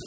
[0.00, 0.04] I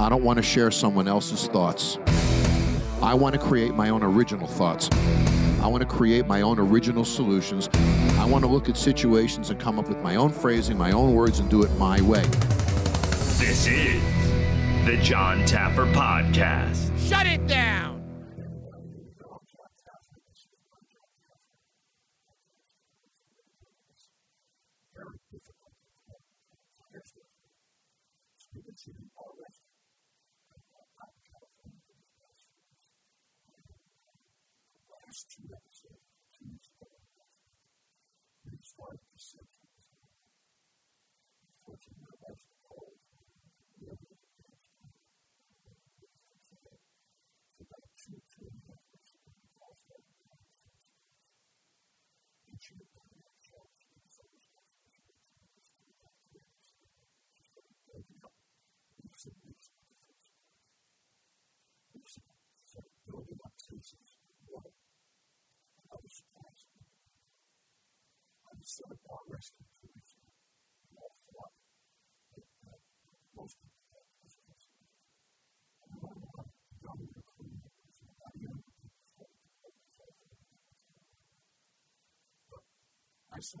[0.00, 1.98] I don't want to share someone else's thoughts.
[3.00, 4.90] I want to create my own original thoughts.
[5.62, 7.68] I want to create my own original solutions.
[8.18, 11.14] I want to look at situations and come up with my own phrasing, my own
[11.14, 12.22] words, and do it my way.
[12.22, 14.23] This is
[14.84, 16.90] the Jon Taffer Podcast.
[17.08, 17.94] Shut it down!
[68.64, 69.52] sort of progress
[83.36, 83.60] I said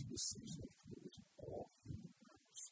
[0.00, 2.62] a decision of fluids in all human bodies.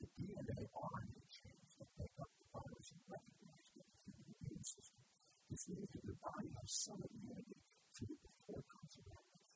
[0.00, 5.04] The DNA RNA chains that make up the virus and recognize the immune system,
[5.52, 7.60] which means that your body has some immunity
[7.96, 9.10] to it before comes with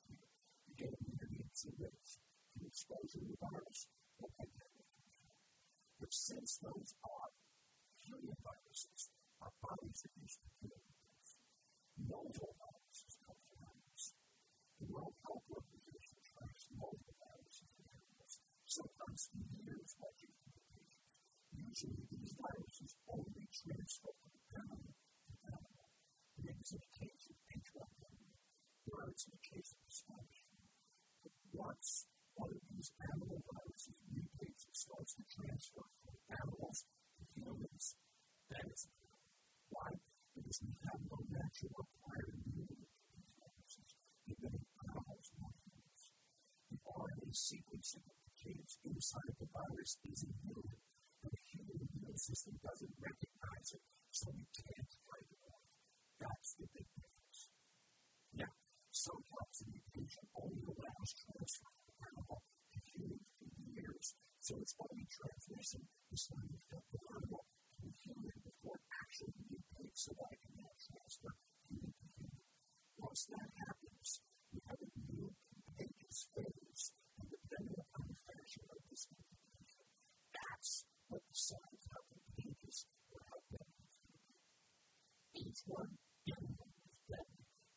[0.06, 0.26] fear.
[0.68, 2.20] You get immunity in two ways
[2.70, 3.90] exposure to the virus
[4.22, 5.34] or pandemic control.
[5.98, 7.30] But since those are
[7.98, 9.10] human viruses,
[9.42, 11.00] our bodies are used to killing them.
[12.06, 14.14] Novel viruses come from animals.
[14.78, 18.34] The World Health Organization tracks multiple viruses in animals,
[18.80, 20.56] sometimes for years watching for.
[21.52, 25.88] Usually, these viruses only transfer from animal to animal.
[26.40, 28.32] Pigs in the case of H1N1,
[28.88, 30.40] birds in the case of Spanish.
[31.20, 32.08] But once
[32.40, 37.84] one of these animal viruses mutates and starts to transfer from animals to humans,
[38.50, 39.28] it's a problem.
[39.68, 39.90] Why?
[40.32, 43.90] Because we have no natural acquired immunity to these viruses.
[44.24, 44.56] They've been
[44.88, 46.02] animals, not humans.
[46.72, 48.09] The RNA sequencing
[49.00, 50.76] of the genes of the virus is immune,
[51.24, 53.80] but the human immune system doesn't recognize it,
[54.12, 55.64] so we can't fight it off.
[56.20, 57.48] That's the big difference.
[58.36, 58.52] Now,
[58.92, 64.06] sometimes the mutation only allows transfer from animal to human through years,
[64.44, 65.80] so it's only transmission
[66.12, 67.40] is you get the animal
[67.80, 71.32] to human before it actually mutates so that it can now transfer
[71.72, 72.44] human to human.
[73.00, 74.20] Once that happens,
[74.52, 76.59] we have a new contagious phase,
[81.10, 83.66] but the signs of the pages were out there.
[85.34, 85.90] Each one
[86.22, 87.26] in them was dead,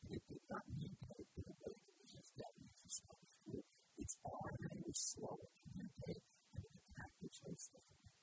[0.05, 3.01] and it did not need to be the way that was just dead and just
[3.01, 3.65] spoke through.
[3.97, 6.21] Its RNA was slow to mutate,
[6.53, 8.13] and it attacked the choice differently.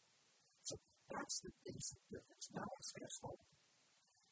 [0.62, 0.78] So
[1.10, 2.46] that's the basic difference.
[2.54, 3.42] Now it's asphalt.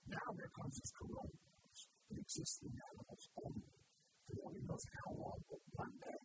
[0.06, 1.80] Now there comes this coronavirus.
[2.14, 3.66] It exists in animals only.
[4.30, 6.22] So only knows how long, but one day,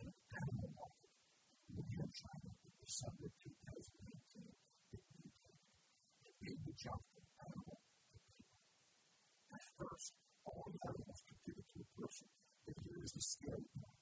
[0.00, 0.96] an animal,
[1.76, 3.36] in China, it was subject
[9.82, 10.14] first
[10.46, 12.28] all that has to to a person.
[12.66, 13.98] And here is a scary part.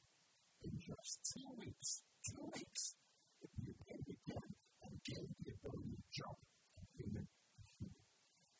[0.64, 2.96] In just two weeks, two weeks,
[3.40, 4.44] it you can begin
[4.84, 6.36] and gain the ability to jump
[6.76, 8.04] from human to human.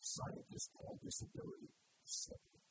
[0.01, 1.69] Scientists call this ability
[2.05, 2.65] slipping.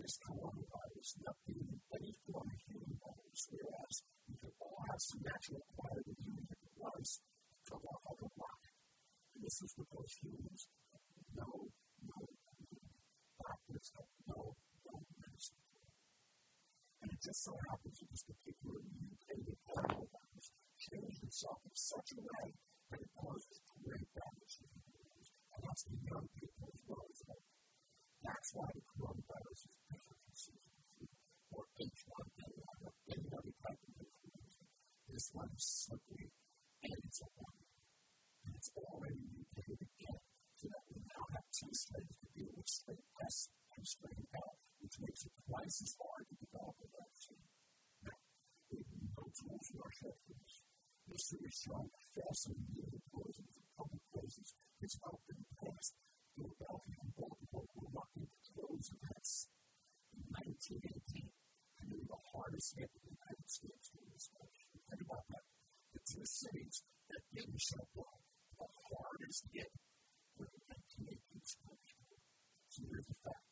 [0.00, 3.94] This coronavirus not being in any form of human virus, whereas
[4.28, 7.20] we could all have some natural quality of human that was
[7.64, 8.62] from of a rock.
[9.36, 10.68] And this is because humans
[11.36, 11.68] know
[17.26, 20.46] just so happens that this particular mutated coronavirus
[20.78, 22.46] changed itself in such a way
[22.86, 25.02] that it causes great damage to people.
[25.50, 27.46] And that's the young people as well as old.
[28.22, 31.06] That's why the coronavirus is different from season flu
[31.50, 34.64] or H1N1 or any other type of influenza.
[35.10, 37.70] This one is slippery and it's a wonder.
[38.46, 40.20] And it's already mutated again
[40.62, 44.56] so that we now have two strains to deal with strain S and strain L,
[44.80, 47.44] which makes it twice as hard to develop a vaccine.
[48.02, 48.18] Now,
[48.72, 50.54] we have no tools in our shed for this.
[51.26, 55.98] History has shown that fastening needle poisons in public places has helped in the past.
[56.38, 59.50] Philadelphia and Baltimore were lucky to close events
[60.14, 64.54] in 1918 and they were the hardest hit in the United States during this time.
[64.86, 65.42] Think about that.
[65.98, 68.22] The two cities that didn't shut down,
[68.62, 69.74] the hardest hit
[70.38, 70.62] were the
[71.10, 72.22] 1918 Spanish War.
[72.70, 73.50] So here's the fact.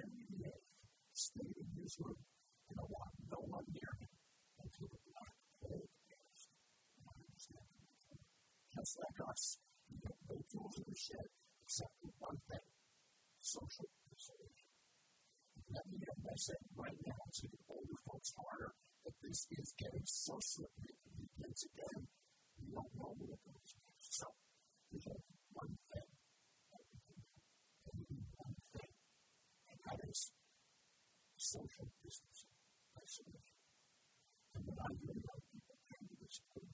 [0.00, 0.64] Henry VIII
[1.12, 2.24] stayed in his room
[2.72, 4.16] and allowed no one near him
[4.64, 6.48] until the Black Plague passed.
[8.74, 9.58] Just like us,
[9.90, 11.28] we have no tools in the shed
[11.64, 12.66] except for one thing
[13.40, 14.72] social isolation.
[15.68, 18.72] Let me get my say right now to the older folks harder
[19.24, 22.08] this is getting so slippery and begins again.
[22.60, 23.72] We don't know it goes.
[23.98, 24.28] So
[24.92, 26.08] there's only one thing
[26.68, 27.20] that we can
[28.04, 28.20] do.
[28.36, 28.92] One thing.
[29.72, 30.28] And that is
[31.40, 32.52] social distancing,
[33.00, 33.60] isolation.
[34.56, 34.88] And when I
[35.24, 36.73] young people to at the is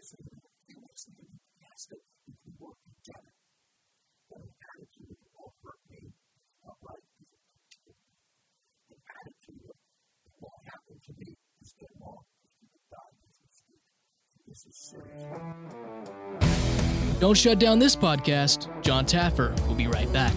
[17.21, 18.67] Don't shut down this podcast.
[18.81, 20.33] Jon Taffer will be right back.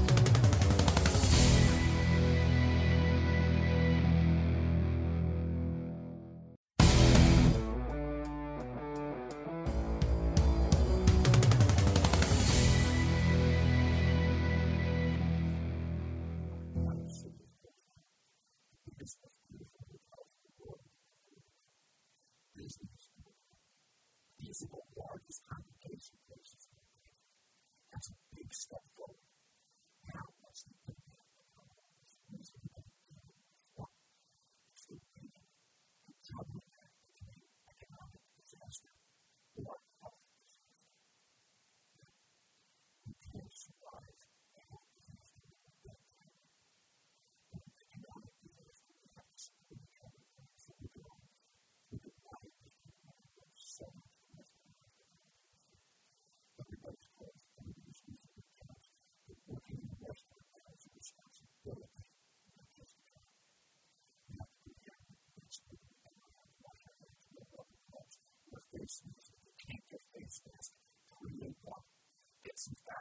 [24.37, 25.43] Are the largest.
[28.45, 29.24] Big step forward.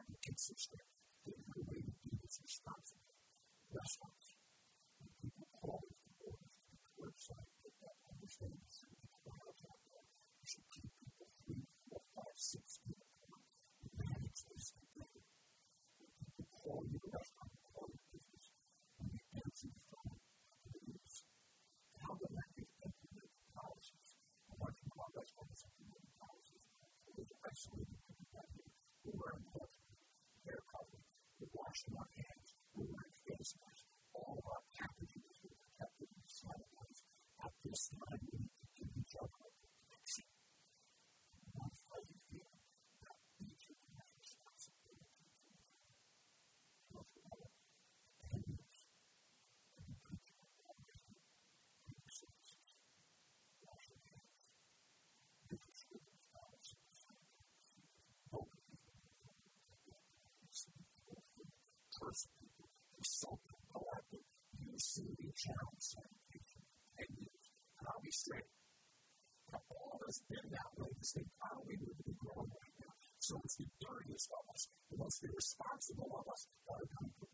[0.04, 0.86] Gedanken kennzustellen,
[1.26, 2.94] den Höhe, die ich nicht darf.
[3.70, 4.12] Das war
[64.74, 66.10] the challenge and
[66.98, 68.50] and I'll be straight.
[69.54, 72.94] All of us been that way because they probably need to be growing right now.
[73.20, 77.34] So it's the dirtiest of us, the most irresponsible of us that are going to.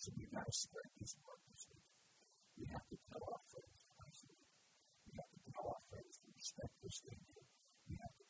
[0.00, 1.68] So we've got to spread these workers.
[2.56, 3.84] We have to tell our friends
[5.04, 7.20] We have to tell our friends to respect this thing.
[7.84, 8.29] We have to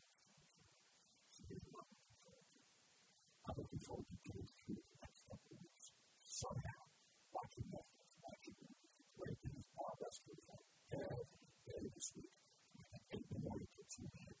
[3.61, 5.93] looking forward to getting through the next couple of weeks.
[6.25, 6.81] Somehow,
[7.29, 8.57] watching Netflix, watching
[9.13, 10.33] great things, Bob Esper,
[10.89, 11.29] Dad,
[11.69, 12.33] Dad this week,
[12.89, 14.33] and eight in the morning to two p.m.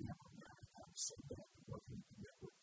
[0.00, 2.56] We have a marathon Sunday, working the network,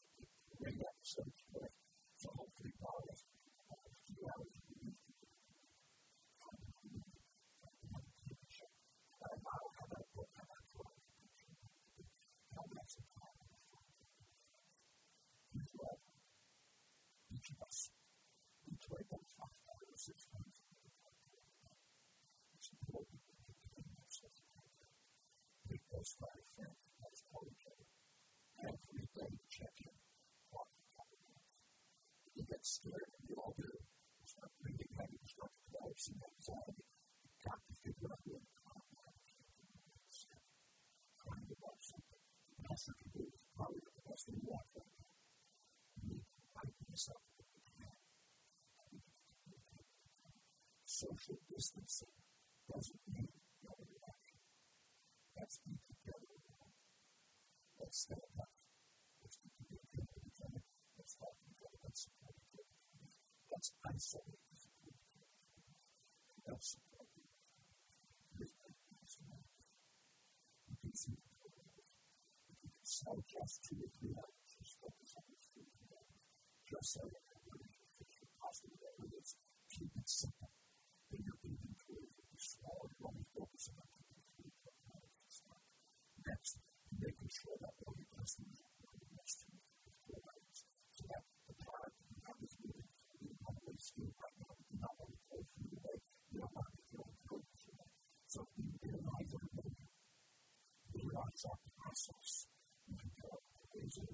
[0.58, 1.78] great episodes for us.
[2.18, 3.33] So hopefully, Bob Esper
[17.44, 17.92] Schloss.
[18.66, 20.80] Die Täubung macht alles in Frankfurt.
[22.56, 24.24] It's important that we do this
[25.68, 27.76] because my friend has told you
[28.64, 29.92] every day checking
[30.56, 32.32] what the government is.
[32.32, 33.76] You get scared and you all do.
[34.24, 36.88] Start reading having start collapsing anxiety.
[37.28, 38.24] You've got to figure out
[51.24, 52.12] social distancing
[52.68, 53.32] doesn't mean
[53.64, 54.44] no interaction.
[55.40, 56.68] Let's be together now.
[57.80, 58.52] Let's stand up.
[59.24, 60.60] Let's be together with each other.
[61.00, 61.80] Let's help each other.
[61.80, 62.76] Let's support each other.
[63.56, 64.68] Let's isolate this
[66.44, 67.48] Let's support each other.
[68.36, 69.16] Let's
[70.68, 71.88] You can see the problem.
[72.52, 74.44] You can sell just two or three hours.
[74.60, 76.20] Just focus on the two or three hours.
[76.68, 77.80] Just so that everyone is
[78.44, 78.76] possible.
[79.72, 80.33] Keep it simple.
[100.96, 102.48] realize our process
[102.90, 103.00] and
[103.32, 103.40] our
[103.76, 104.08] vision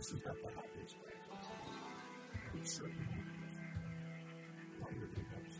[0.00, 1.12] This is not the happiest way.
[2.54, 3.04] It's certainly
[4.80, 5.59] not your best.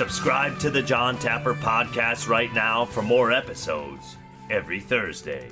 [0.00, 4.16] Subscribe to the Jon Taffer podcast right now for more episodes
[4.48, 5.50] every Thursday.